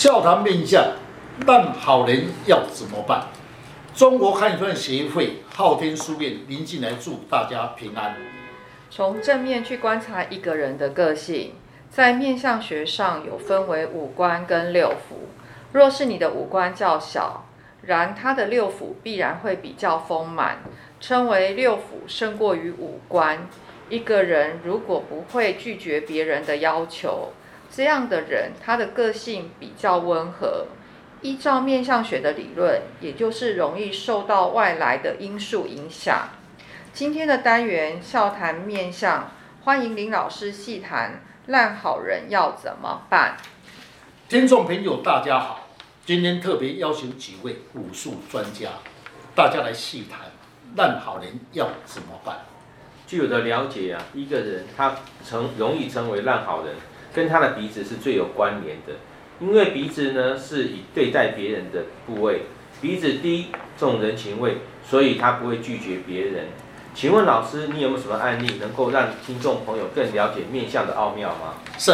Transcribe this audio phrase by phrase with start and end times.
[0.00, 0.82] 笑谈面相，
[1.46, 3.26] 但好人要怎么办？
[3.94, 8.16] 中国汉传协会昊天书院林进来祝大家平安。
[8.88, 11.52] 从正面去观察一个人的个性，
[11.90, 15.16] 在面相学上有分为五官跟六腑。
[15.72, 17.44] 若是你的五官较小，
[17.82, 20.60] 然他的六腑必然会比较丰满，
[20.98, 23.46] 称为六腑胜过于五官。
[23.90, 27.34] 一个人如果不会拒绝别人的要求，
[27.70, 30.66] 这样的人他的个性比较温和。
[31.22, 36.30] 依照面相学的理论，也就是容易受到外来的因素影响。
[36.94, 39.30] 今天的单元笑谈面相，
[39.64, 43.36] 欢迎林老师细谈烂好人要怎么办。
[44.30, 45.68] 听众朋友，大家好，
[46.06, 48.70] 今天特别邀请几位武术专家，
[49.34, 50.20] 大家来细谈
[50.76, 52.38] 烂好人要怎么办。
[53.06, 56.74] 据我的了解啊，一个人他成容易成为烂好人，
[57.12, 58.94] 跟他的鼻子是最有关联的，
[59.40, 62.42] 因为鼻子呢是以对待别人的部位，
[62.80, 64.58] 鼻子低重人情味，
[64.88, 66.46] 所以他不会拒绝别人。
[66.94, 71.54] 请问老师，你有没有什么案例能够让听众朋友更了解面相的奥妙吗？
[71.78, 71.92] 是，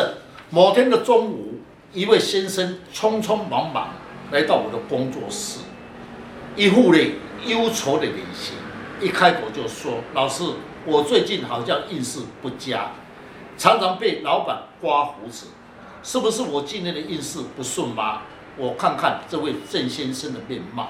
[0.50, 1.60] 某天的中午，
[1.92, 3.90] 一位先生匆匆忙忙
[4.32, 5.60] 来到我的工作室，
[6.56, 6.98] 一副呢
[7.44, 8.54] 忧愁的脸型，
[9.00, 10.44] 一开口就说：“老师，
[10.86, 12.92] 我最近好像运势不佳，
[13.56, 15.48] 常常被老板刮胡子，
[16.02, 18.22] 是不是我今年的运势不顺吗？
[18.56, 20.88] 我看看这位郑先生的面貌。”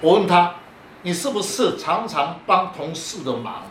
[0.00, 0.54] 我问他。
[1.02, 3.62] 你是不是常常帮同事的忙，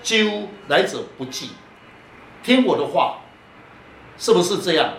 [0.00, 1.48] 几乎来者不拒？
[2.44, 3.16] 听我的话，
[4.16, 4.90] 是不是这样？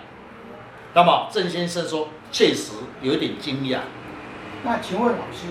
[0.93, 3.79] 那么郑先生说，确实有点惊讶。
[4.65, 5.47] 那请问老师，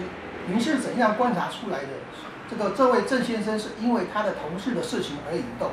[0.48, 1.88] 您是怎样观察出来的？
[2.50, 5.70] 这个这位郑先生是因为他的同事的事情而引动，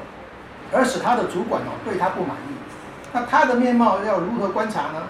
[0.75, 2.53] 而使他的主管哦对他不满意。
[3.13, 5.03] 那他的面貌要如何观察呢？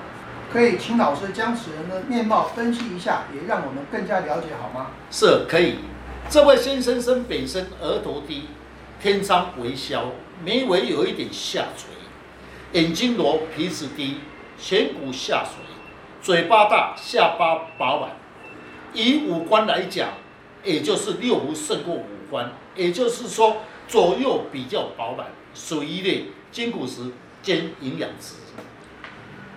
[0.54, 4.92] 可以请老师将此人的面貌分析一下，也让我们更加了解好吗？
[5.10, 5.80] 是可以。
[6.30, 8.50] 这位先生生本身额头低，
[9.02, 11.90] 天仓微削，眉尾有一点下垂，
[12.80, 14.20] 眼睛裸，鼻子低，
[14.62, 15.64] 颧骨下垂，
[16.22, 18.12] 嘴巴大，下巴饱满。
[18.94, 20.10] 以五官来讲，
[20.64, 28.36] 也就是六福胜过五官，也就是说左右比较饱满，属于一类筋骨质兼营养质。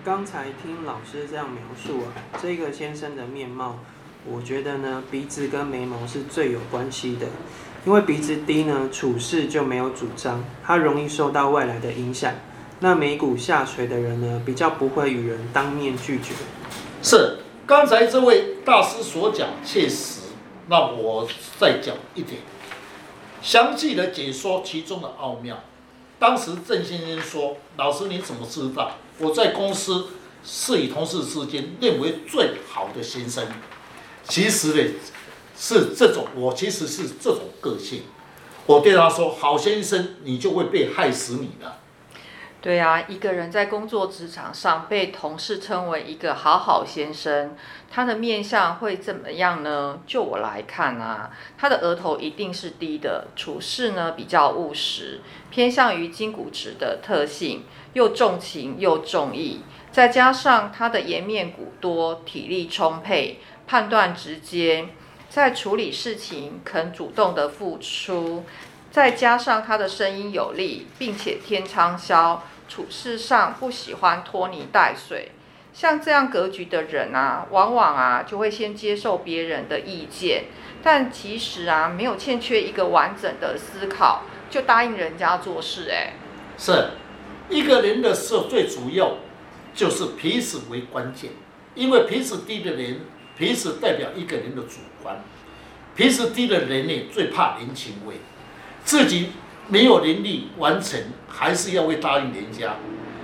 [0.03, 3.79] 刚才听老师这样描述啊，这个先生的面貌，
[4.25, 7.27] 我觉得呢，鼻子跟眉毛是最有关系的。
[7.85, 12.33] 因为鼻子低呢，处事就没有主张，他容易受到外来的影响。
[12.81, 16.33] 那眉骨下垂的人呢，比较不会与人当面拒绝。
[17.01, 20.21] 是，刚才这位大师所讲确实。
[20.67, 22.39] 那我再讲一点，
[23.41, 25.63] 详细的解说其中的奥妙。
[26.19, 30.07] 当时郑先生说：“老师，你怎么知道？”我在公司
[30.43, 33.45] 是与同事之间认为最好的先生，
[34.27, 34.91] 其实呢
[35.57, 38.03] 是这种，我其实是这种个性。
[38.65, 41.79] 我对他说：“好先生，你就会被害死你的。”
[42.61, 47.55] 对啊，一个人在工作职场上被同事称为一个好好先生，
[47.89, 49.99] 他的面相会怎么样呢？
[50.05, 57.63] 就我来看啊，他的额头一定是低的，处事呢比较务实，偏向于筋骨质的特性。
[57.93, 64.89] 又重情又重义，再加上他的颜面骨多，体力充沛，判断直接，
[65.27, 68.43] 在处理事情肯主动的付出，
[68.91, 75.31] 再加上他的声音有力，并且天仓削，处事上不喜欢拖泥带水。
[75.73, 80.45] 像这样格局的人啊，往往啊就会先接受别人的意见，
[80.81, 86.13] 但其实啊没有欠缺一个完整的思考，就答应人家做事，哎，
[86.57, 86.91] 是。
[87.49, 89.17] 一个人的时候，最主要
[89.73, 91.31] 就是鼻子为关键，
[91.73, 92.99] 因为鼻子低的人，
[93.37, 95.19] 鼻子代表一个人的主观。
[95.95, 98.15] 鼻子低的人呢，最怕人情味，
[98.83, 99.31] 自己
[99.69, 102.75] 没有能力完成，还是要会答应人家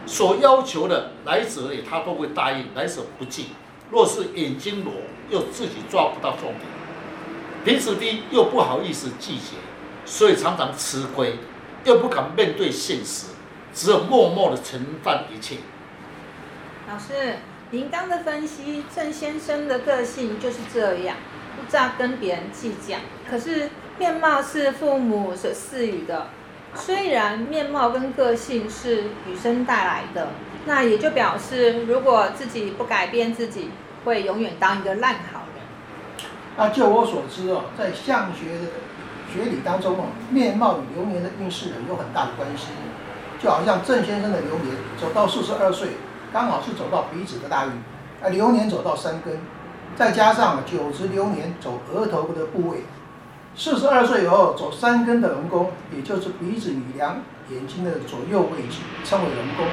[0.06, 3.46] 所要求的，来者，他都会答应，来者不拒。
[3.92, 4.94] 若是眼睛裸，
[5.30, 6.62] 又自己抓不到重点，
[7.64, 9.58] 平时低又不好意思拒绝，
[10.06, 11.36] 所以常常吃亏，
[11.84, 13.28] 又不敢面对现实。
[13.74, 15.58] 只有默默的承担一切。
[16.88, 17.40] 老师，
[17.72, 21.18] 您刚的分析，郑先生的个性就是这样，
[21.56, 22.98] 不知道跟别人计较。
[23.30, 26.28] 可是面貌是父母所赐予的，
[26.76, 30.30] 虽然面貌跟个性是与生带来的，
[30.66, 33.72] 那也就表示，如果自己不改变自己，
[34.04, 36.28] 会永远当一个烂好人。
[36.58, 38.66] 那就我所知哦，在相学的
[39.34, 42.68] 学理当中哦，面貌与流年的运势有很大的关系。
[43.42, 45.90] 就好像郑先生的流年走到四十二岁，
[46.32, 47.72] 刚好是走到鼻子的大运，
[48.24, 49.40] 啊，流年走到三根，
[49.96, 52.80] 再加上九值流年走额头的部位，
[53.56, 59.66] 四十二岁以后走三根的人宫，也就是鼻子与两眼睛的左右位置，称为人宫。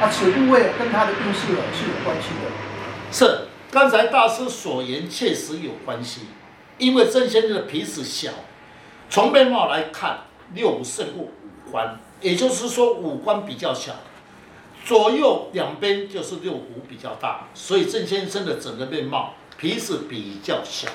[0.00, 2.50] 啊，此部位跟他的运势是有关系的。
[3.10, 6.22] 是，刚才大师所言确实有关系，
[6.78, 8.30] 因为郑先生的鼻子小，
[9.08, 10.20] 从面貌来看，
[10.54, 11.30] 六五胜过五
[11.70, 13.92] 官，也就是说五官比较小，
[14.84, 20.86] 左右两边就是六五比较大，所以郑先生的整个面貌鼻子比较小。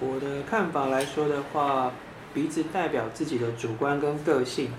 [0.00, 1.92] 我的看法来说的话，
[2.34, 4.70] 鼻子代表自己的主观跟个性。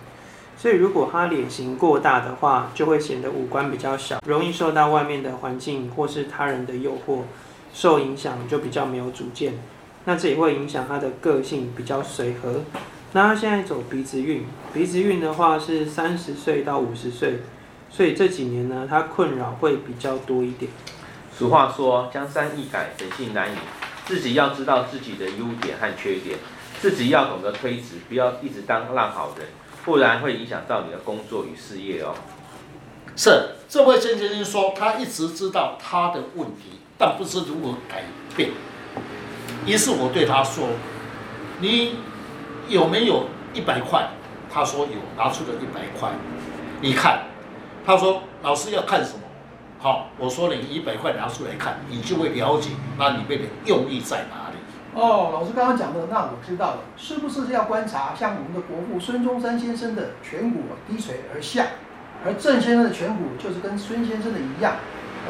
[0.55, 7.21] 所以，如果他脸型过大的话，就会显得五官比较小，容易受到外面的环境或是他人的诱惑，
[7.73, 9.53] 受影响就比较没有主见。
[10.05, 12.61] 那这也会影响他的个性比较随和。
[13.13, 17.39] 那他现在走鼻子运，鼻子运的话是三十岁到五十岁，
[17.89, 20.71] 所以这几年呢，他困扰会比较多一点。
[21.39, 23.55] 俗话说，江山易改，本性难移，
[24.05, 26.37] 自己要知道自己的优点和缺点，
[26.81, 29.47] 自己要懂得推辞，不要一直当烂好人。
[29.85, 32.13] 不然会影响到你的工作与事业哦。
[33.15, 38.03] 是，这位先生说，他一直知道他的问题，但不知如何改
[38.35, 38.49] 变。
[39.65, 40.67] 于是我对他说
[41.61, 41.95] ：“你
[42.67, 44.09] 有没有一百块？”
[44.51, 46.11] 他说有，拿出了一百块。
[46.81, 47.27] 你看，
[47.85, 49.21] 他说老师要看什么？
[49.81, 54.59] 好，我说你一百块拿出来看，你就会了解那里面的用意在哪里。
[54.93, 61.65] 哦，老师刚刚讲的，那我知道了，是不是要观察像我们的国父孙中山先生的颧骨低垂而下，
[62.25, 64.75] 而郑先生的颧骨就是跟孙先生的一样，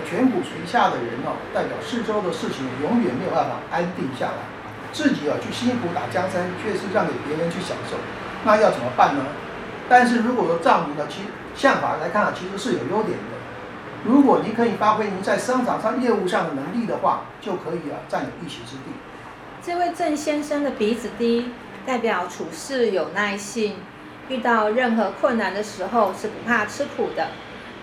[0.02, 4.42] 颧骨垂下的人哦，代表四周的事情永远没有办法安定下来，
[4.92, 7.98] 自己啊去辛苦打江山，却是让给别人去享受，
[8.44, 9.22] 那要怎么办呢？
[9.88, 11.22] 但是如果说照你的其
[11.54, 13.38] 相法来看啊，其实是有优点的，
[14.06, 18.92] 如果你可以发挥您在商场上业务上的能力的话，就可以啊占有一席之地。
[19.62, 21.52] 这位郑先生的鼻子低，
[21.86, 23.76] 代表处事有耐性，
[24.30, 27.28] 遇到任何困难的时候是不怕吃苦的。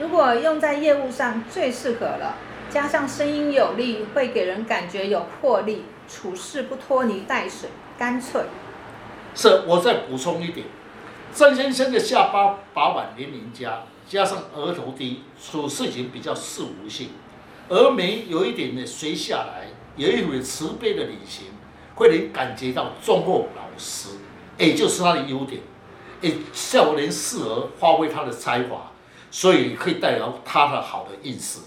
[0.00, 2.36] 如果用在业务上，最适合了。
[2.68, 8.42] 加上声音有力，会给人感觉有魄力，处事不拖泥带水，干脆。
[9.34, 10.66] 是，我再补充一点，
[11.34, 17.10] 郑先生的下巴把腕年龄佳，加上额头低，处事情比较事务性，
[17.68, 21.46] 峨眉有一点的垂下来，有一点慈悲的脸型。
[21.98, 24.10] 会能感觉到忠厚老实，
[24.58, 25.62] 也就是他的优点，
[26.20, 28.92] 哎，少年适合发挥他的才华，
[29.30, 31.60] 所以可以带来他的好的运势。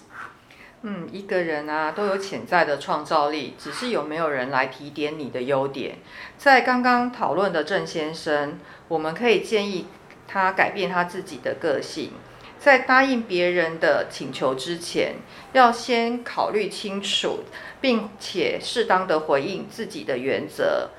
[0.84, 5.98] 嗯，一个人啊都有潜在的创造力，只是有没有人来提点你的优点。
[6.38, 9.88] 在刚刚讨论的郑先生，我们可以建议
[10.28, 12.12] 他改变他自己的个性，
[12.60, 15.16] 在答应别人的请求之前，
[15.54, 17.46] 要先考虑清楚。
[17.82, 20.90] 并且适当的回应自己的原则，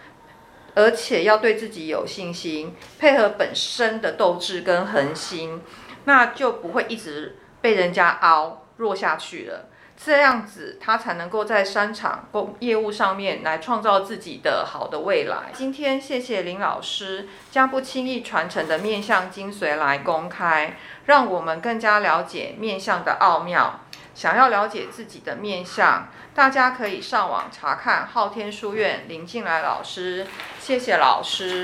[0.74, 5.60] 而且要对自己有信心，配合本身的斗志跟恒心，
[6.06, 9.68] 那就不会一直被人家凹弱下去了。
[10.02, 15.50] 这样子，他才能够在商场工业务上面来创造自己的好的未来。
[15.52, 23.80] 今天谢谢林老师将不轻易传承的面相精髓来公开，让我们更加了解面相的奥妙。
[24.14, 30.26] 想要了解自己的面相，大家可以上网查看昊天书院林进来老师。
[30.58, 31.58] 谢谢老师。